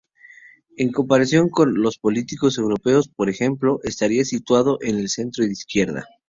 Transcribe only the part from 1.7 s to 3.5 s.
los políticos europeos, por